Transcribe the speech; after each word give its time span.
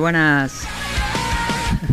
Buenas. 0.00 0.66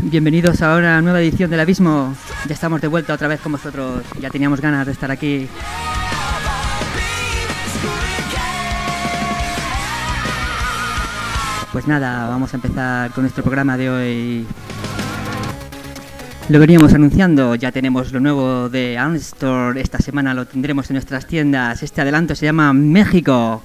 Bienvenidos 0.04 0.62
a 0.62 0.78
una 0.78 1.02
nueva 1.02 1.20
edición 1.22 1.50
del 1.50 1.60
Abismo. 1.60 2.16
Ya 2.48 2.54
estamos 2.54 2.80
de 2.80 2.88
vuelta 2.88 3.14
otra 3.14 3.28
vez 3.28 3.42
con 3.42 3.52
vosotros. 3.52 4.04
Ya 4.20 4.30
teníamos 4.30 4.62
ganas 4.62 4.86
de 4.86 4.94
estar 4.94 5.12
aquí. 5.12 5.48
Pues 11.74 11.86
nada, 11.88 12.30
vamos 12.30 12.54
a 12.54 12.58
empezar 12.58 13.12
con 13.12 13.24
nuestro 13.24 13.44
programa 13.44 13.78
de 13.78 13.90
hoy. 13.90 14.48
Lo 16.48 16.60
veníamos 16.60 16.94
anunciando, 16.94 17.56
ya 17.56 17.74
tenemos 17.74 18.14
lo 18.14 18.22
nuevo 18.22 18.70
de 18.70 18.98
Unstore, 19.06 19.82
esta 19.82 20.00
semana 20.00 20.34
lo 20.34 20.48
tendremos 20.48 20.90
en 20.90 20.94
nuestras 20.94 21.28
tiendas. 21.28 21.84
Este 21.84 22.02
adelanto 22.02 22.36
se 22.36 22.46
llama 22.46 22.72
México. 22.72 23.62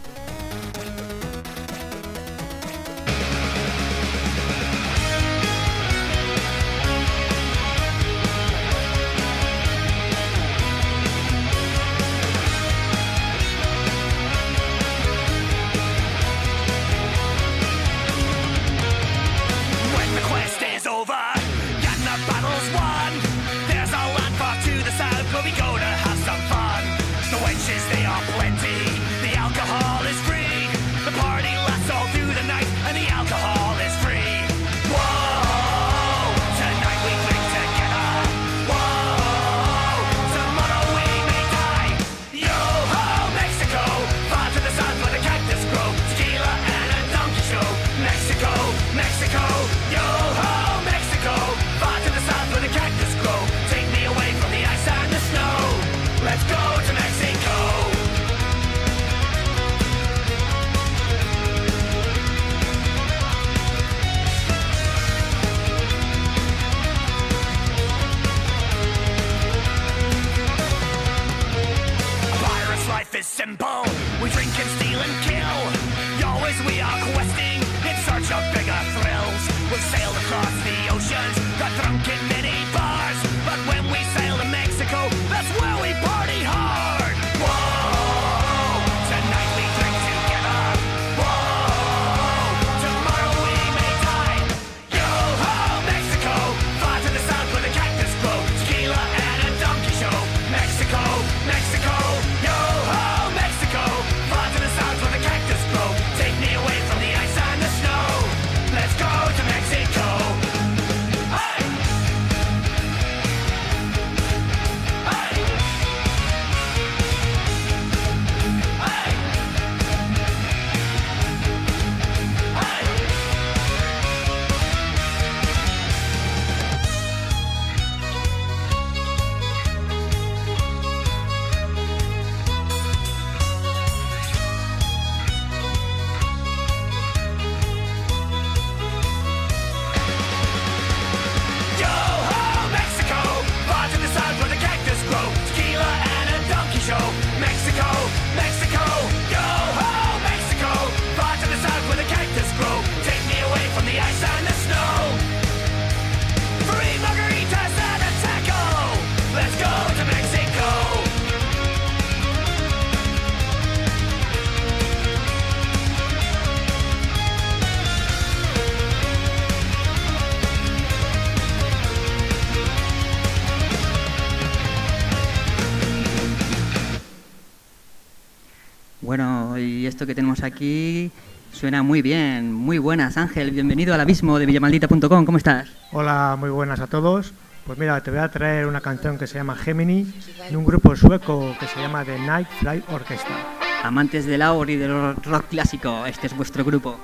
Que 180.07 180.15
tenemos 180.15 180.43
aquí 180.43 181.11
suena 181.53 181.83
muy 181.83 182.03
bien. 182.03 182.53
Muy 182.53 182.79
buenas, 182.79 183.17
Ángel. 183.17 183.51
Bienvenido 183.51 183.95
al 183.95 184.01
abismo 184.01 184.39
de 184.39 184.47
villamaldita.com. 184.47 185.25
¿Cómo 185.25 185.39
estás? 185.39 185.69
Hola, 185.93 186.37
muy 186.39 186.51
buenas 186.51 186.81
a 186.81 186.87
todos. 186.87 187.33
Pues 187.67 187.79
mira, 187.79 188.01
te 188.01 188.11
voy 188.11 188.21
a 188.21 188.29
traer 188.29 188.67
una 188.67 188.81
canción 188.81 189.19
que 189.19 189.27
se 189.27 189.35
llama 189.35 189.55
Gemini 189.55 190.13
de 190.51 190.57
un 190.57 190.65
grupo 190.65 190.97
sueco 190.97 191.55
que 191.61 191.67
se 191.67 191.81
llama 191.81 192.05
The 192.05 192.19
Night 192.19 192.49
Flight 192.61 192.85
Orchestra. 192.91 193.37
Amantes 193.85 194.27
del 194.27 194.43
aur 194.43 194.69
y 194.71 194.77
del 194.77 195.15
rock 195.17 195.47
clásico, 195.49 196.05
este 196.07 196.27
es 196.27 196.37
vuestro 196.37 196.65
grupo. 196.65 196.99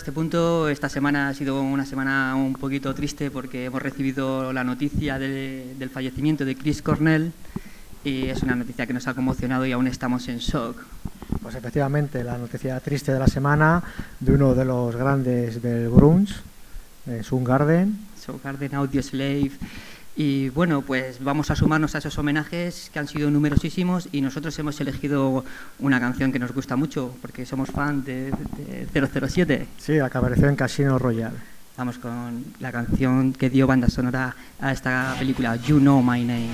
Este 0.00 0.12
punto, 0.12 0.70
esta 0.70 0.88
semana 0.88 1.28
ha 1.28 1.34
sido 1.34 1.60
una 1.60 1.84
semana 1.84 2.34
un 2.34 2.54
poquito 2.54 2.94
triste 2.94 3.30
porque 3.30 3.66
hemos 3.66 3.82
recibido 3.82 4.50
la 4.50 4.64
noticia 4.64 5.18
del 5.18 5.90
fallecimiento 5.92 6.46
de 6.46 6.56
Chris 6.56 6.80
Cornell 6.80 7.32
y 8.02 8.28
es 8.28 8.42
una 8.42 8.54
noticia 8.54 8.86
que 8.86 8.94
nos 8.94 9.06
ha 9.08 9.12
conmocionado 9.14 9.66
y 9.66 9.72
aún 9.72 9.86
estamos 9.86 10.26
en 10.28 10.38
shock. 10.38 10.82
Pues 11.42 11.54
efectivamente, 11.54 12.24
la 12.24 12.38
noticia 12.38 12.80
triste 12.80 13.12
de 13.12 13.18
la 13.18 13.26
semana 13.26 13.82
de 14.20 14.32
uno 14.32 14.54
de 14.54 14.64
los 14.64 14.96
grandes 14.96 15.60
del 15.60 15.90
grunge, 15.90 16.34
eh, 17.06 17.22
Soundgarden. 17.22 17.98
Soundgarden, 18.18 18.74
Audio 18.76 19.02
Slave 19.02 19.52
y 20.16 20.48
bueno, 20.50 20.82
pues 20.82 21.22
vamos 21.22 21.50
a 21.50 21.56
sumarnos 21.56 21.94
a 21.94 21.98
esos 21.98 22.18
homenajes 22.18 22.90
que 22.92 22.98
han 22.98 23.08
sido 23.08 23.30
numerosísimos 23.30 24.08
y 24.12 24.20
nosotros 24.20 24.58
hemos 24.58 24.80
elegido 24.80 25.44
una 25.78 26.00
canción 26.00 26.32
que 26.32 26.38
nos 26.38 26.52
gusta 26.52 26.76
mucho 26.76 27.14
porque 27.22 27.46
somos 27.46 27.70
fan 27.70 28.04
de, 28.04 28.32
007. 28.92 29.66
Sí, 29.78 29.94
la 29.94 30.10
que 30.10 30.18
apareció 30.18 30.48
en 30.48 30.56
Casino 30.56 30.98
Royale. 30.98 31.36
Vamos 31.76 31.98
con 31.98 32.44
la 32.58 32.72
canción 32.72 33.32
que 33.32 33.48
dio 33.48 33.66
banda 33.66 33.88
sonora 33.88 34.34
a 34.60 34.72
esta 34.72 35.14
película, 35.18 35.56
You 35.56 35.78
Know 35.78 36.02
My 36.02 36.24
Name. 36.24 36.50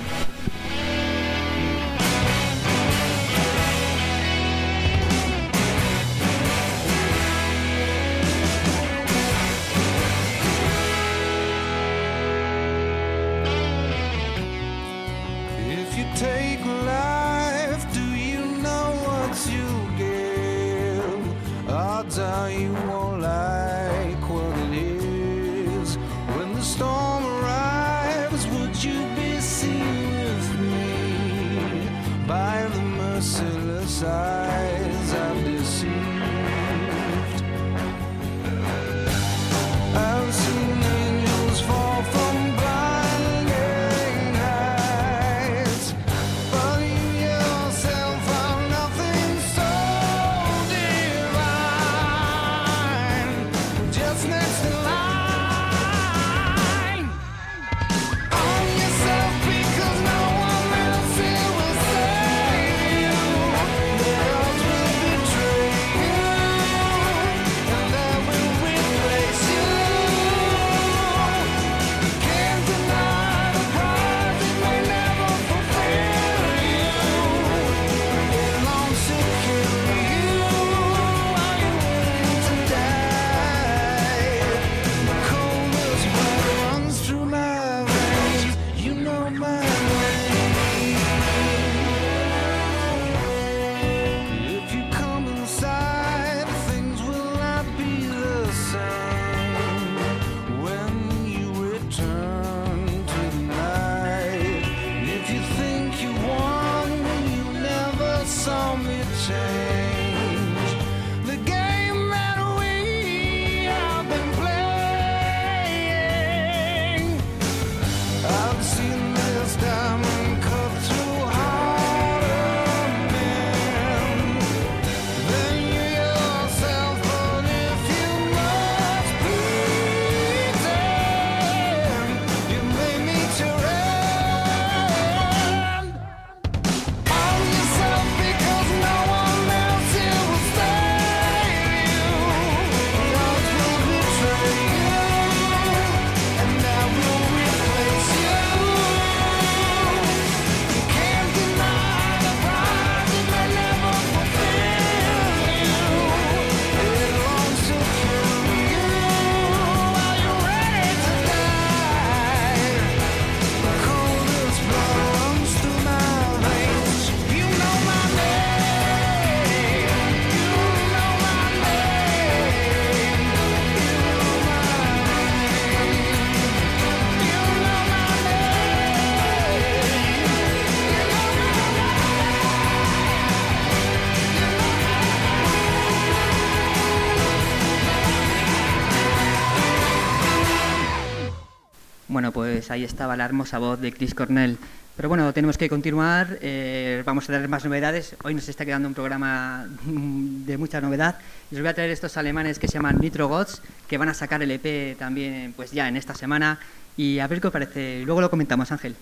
Pues 192.67 192.75
ahí 192.75 192.83
estaba 192.83 193.15
la 193.15 193.23
hermosa 193.23 193.59
voz 193.59 193.79
de 193.79 193.93
Chris 193.93 194.13
Cornell. 194.13 194.57
Pero 194.97 195.07
bueno, 195.07 195.31
tenemos 195.31 195.57
que 195.57 195.69
continuar, 195.69 196.37
eh, 196.41 197.01
vamos 197.05 197.23
a 197.23 197.27
tener 197.27 197.47
más 197.47 197.63
novedades. 197.63 198.17
Hoy 198.25 198.33
nos 198.33 198.49
está 198.49 198.65
quedando 198.65 198.89
un 198.89 198.93
programa 198.93 199.65
de 199.85 200.57
mucha 200.57 200.81
novedad. 200.81 201.17
Y 201.49 201.55
voy 201.55 201.67
a 201.69 201.73
traer 201.73 201.91
estos 201.91 202.17
alemanes 202.17 202.59
que 202.59 202.67
se 202.67 202.73
llaman 202.73 202.97
Nitro 202.99 203.29
Gods, 203.29 203.61
que 203.87 203.97
van 203.97 204.09
a 204.09 204.13
sacar 204.13 204.43
el 204.43 204.51
EP 204.51 204.97
también 204.97 205.53
pues 205.55 205.71
ya 205.71 205.87
en 205.87 205.95
esta 205.95 206.13
semana. 206.13 206.59
Y 206.97 207.19
a 207.19 207.27
ver 207.27 207.39
qué 207.39 207.47
os 207.47 207.53
parece. 207.53 208.03
Luego 208.03 208.19
lo 208.19 208.29
comentamos, 208.29 208.69
Ángel. 208.69 208.97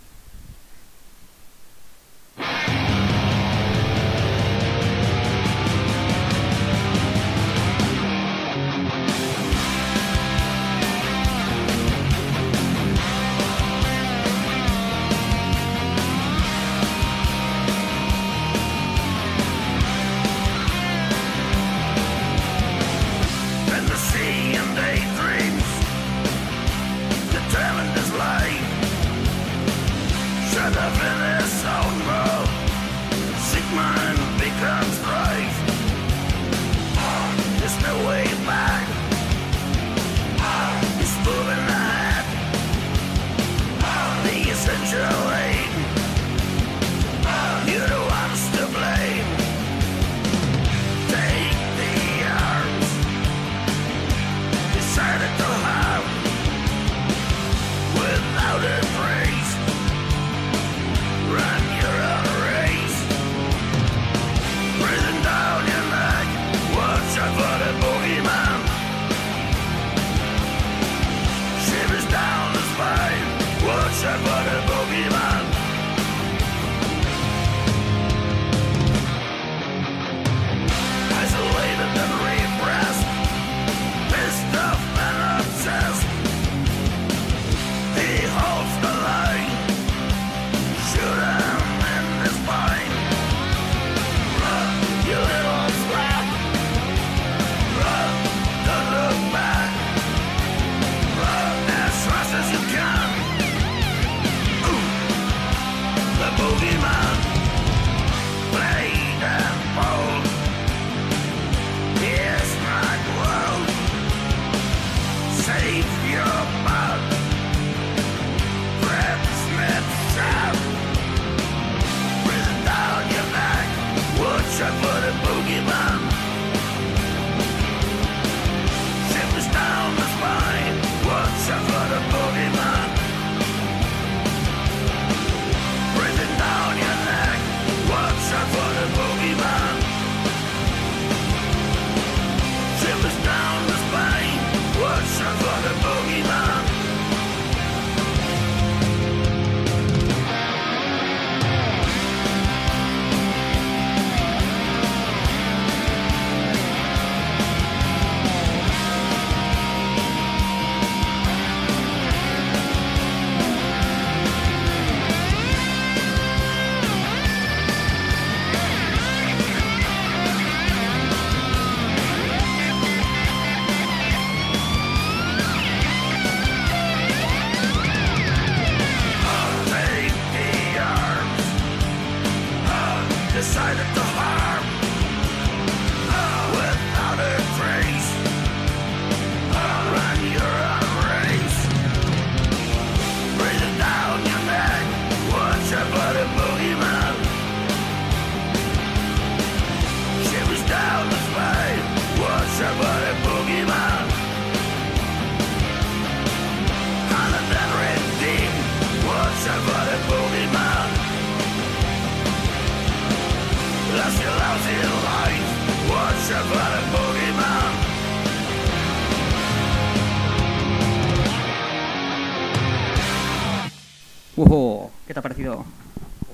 parecido? 225.26 225.66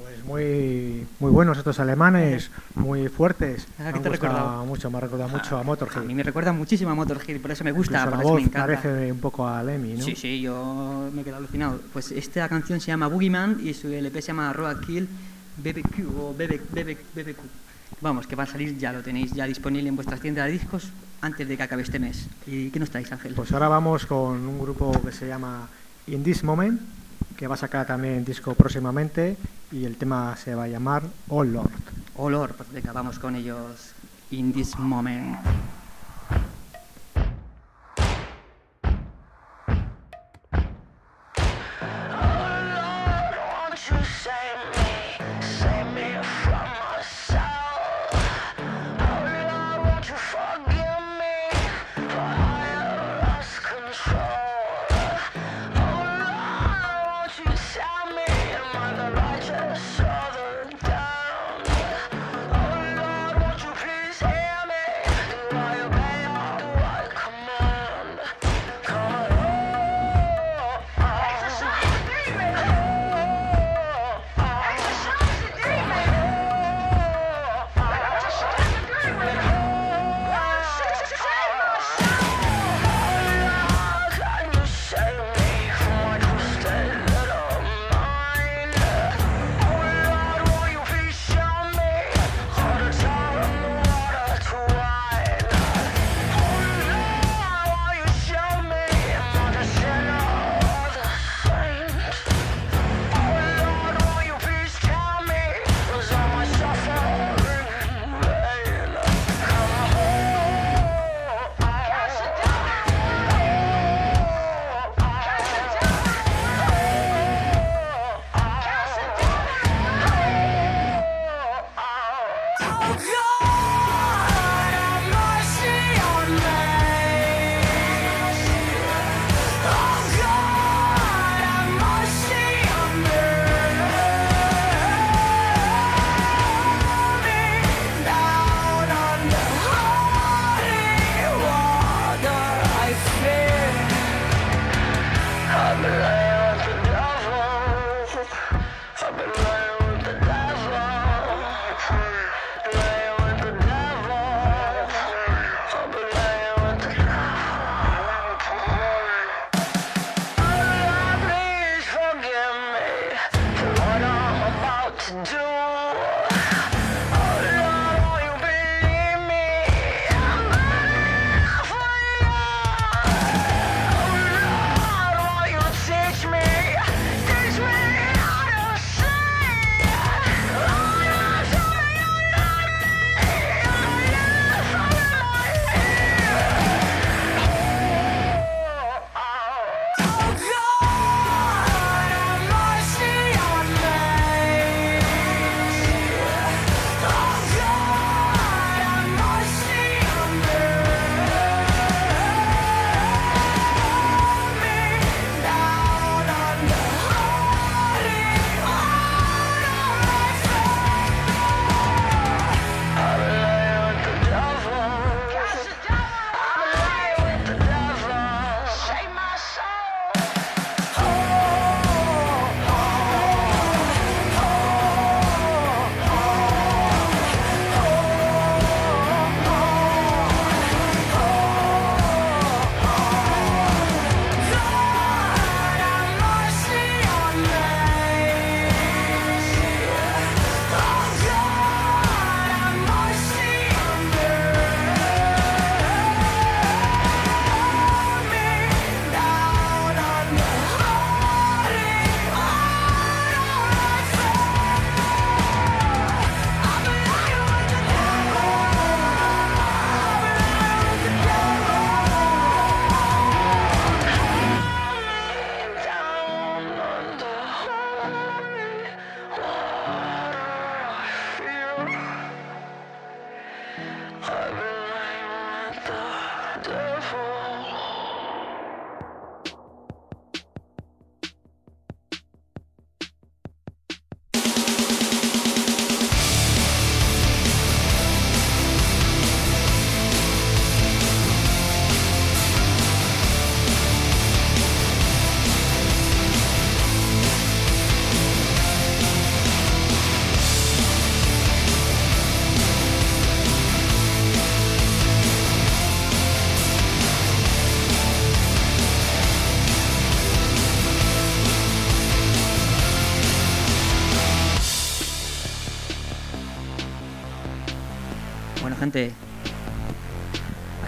Pues 0.02 0.26
muy, 0.26 1.08
muy 1.20 1.32
buenos 1.32 1.58
estos 1.58 1.80
alemanes, 1.80 2.52
muy 2.76 3.08
fuertes. 3.08 3.66
¿A 3.80 3.94
qué 3.94 4.00
me 4.00 4.00
te 4.02 4.10
recuerda 4.10 4.64
mucho, 4.66 4.92
me 4.92 4.98
ha 4.98 5.02
recordado 5.02 5.30
mucho 5.30 5.56
a, 5.56 5.62
a 5.62 5.64
Motorhead. 5.64 6.04
A 6.04 6.06
mí 6.06 6.14
me 6.14 6.24
recuerda 6.24 6.52
muchísimo 6.52 6.92
a 6.92 6.96
Motorhead, 6.96 7.40
por 7.40 7.52
eso 7.52 7.64
me 7.64 7.72
gusta, 7.72 8.04
por 8.04 8.20
eso 8.20 8.24
voz 8.24 8.42
me 8.42 8.48
encanta. 8.48 8.82
parece 8.82 9.10
un 9.10 9.20
poco 9.20 9.48
a 9.48 9.64
Lemmy, 9.64 9.94
¿no? 9.94 10.04
Sí, 10.04 10.16
sí, 10.16 10.42
yo 10.42 11.10
me 11.14 11.22
he 11.22 11.24
quedado 11.24 11.38
alucinado. 11.38 11.80
Pues 11.94 12.12
esta 12.12 12.50
canción 12.50 12.82
se 12.82 12.88
llama 12.88 13.08
Boogeyman 13.08 13.60
y 13.64 13.74
su 13.74 13.88
LP 13.88 14.22
se 14.22 14.28
llama 14.28 14.52
Road 14.52 14.82
Kill 14.82 15.08
BBQ 15.56 16.20
o 16.20 16.34
BB, 16.34 16.60
BB, 16.70 16.98
BBQ. 17.16 17.40
Vamos, 18.02 18.28
que 18.28 18.36
va 18.36 18.44
a 18.44 18.48
salir, 18.48 18.78
ya 18.78 18.92
lo 18.92 19.02
tenéis 19.02 19.32
ya 19.32 19.46
disponible 19.46 19.88
en 19.88 19.96
vuestras 19.96 20.20
tiendas 20.20 20.48
de 20.48 20.52
discos 20.52 20.90
antes 21.22 21.48
de 21.48 21.56
que 21.56 21.64
acabe 21.64 21.84
este 21.84 22.00
mes. 22.00 22.28
¿Y 22.46 22.72
qué 22.72 22.80
nos 22.80 22.88
estáis, 22.88 23.10
Ángel? 23.12 23.36
Pues 23.36 23.54
ahora 23.54 23.70
vamos 23.70 24.06
con 24.06 24.46
un 24.46 24.60
grupo 24.60 24.92
que 25.02 25.14
se 25.14 25.28
llama 25.28 25.70
In 26.08 26.24
This 26.24 26.44
Moment 26.44 26.82
que 27.38 27.48
va 27.48 27.56
a 27.56 27.58
sacar 27.58 27.88
también 27.88 28.24
disco 28.24 28.54
próximamente 28.56 29.38
y 29.72 29.86
el 29.86 29.98
tema 29.98 30.36
se 30.36 30.56
va 30.56 30.64
a 30.64 30.68
llamar 30.68 31.04
Oh 31.30 31.44
Lord. 31.44 31.72
Oh 32.16 32.30
Lord, 32.30 32.54
pues 32.56 32.72
venga, 32.72 32.92
vamos 32.92 33.20
con 33.20 33.36
ellos 33.36 33.94
in 34.32 34.54
this 34.54 34.78
moment. 34.78 35.38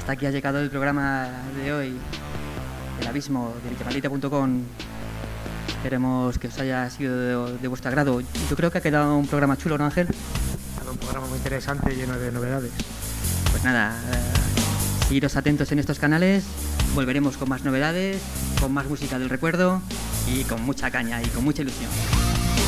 Hasta 0.03 0.11
aquí 0.11 0.25
ha 0.25 0.31
llegado 0.31 0.59
el 0.59 0.69
programa 0.69 1.29
de 1.55 1.71
hoy, 1.71 1.97
El 2.99 3.07
Abismo 3.07 3.53
de 3.63 3.69
Villamaldita.com. 3.69 4.63
Esperemos 5.69 6.37
que 6.37 6.49
os 6.49 6.59
haya 6.59 6.89
sido 6.89 7.47
de, 7.47 7.57
de 7.59 7.67
vuestro 7.69 7.87
agrado. 7.87 8.19
Yo 8.19 8.55
creo 8.57 8.69
que 8.69 8.79
ha 8.79 8.81
quedado 8.81 9.17
un 9.17 9.27
programa 9.27 9.55
chulo, 9.55 9.77
¿no, 9.77 9.85
Ángel? 9.85 10.09
Un 10.91 10.97
programa 10.97 11.27
muy 11.27 11.37
interesante, 11.37 11.95
lleno 11.95 12.19
de 12.19 12.33
novedades. 12.33 12.73
Pues 13.51 13.63
nada, 13.63 13.95
eh, 14.11 15.05
seguiros 15.07 15.37
atentos 15.37 15.71
en 15.71 15.79
estos 15.79 15.99
canales. 15.99 16.43
Volveremos 16.95 17.37
con 17.37 17.47
más 17.47 17.63
novedades, 17.63 18.21
con 18.59 18.73
más 18.73 18.85
música 18.87 19.17
del 19.17 19.29
recuerdo 19.29 19.81
y 20.27 20.43
con 20.43 20.63
mucha 20.63 20.91
caña 20.91 21.21
y 21.23 21.27
con 21.27 21.45
mucha 21.45 21.61
ilusión. 21.61 21.89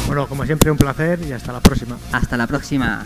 Bueno, 0.07 0.25
como 0.27 0.45
siempre, 0.45 0.71
un 0.71 0.77
placer 0.77 1.19
y 1.27 1.33
hasta 1.33 1.51
la 1.51 1.59
próxima. 1.59 1.97
Hasta 2.13 2.37
la 2.37 2.47
próxima. 2.47 3.05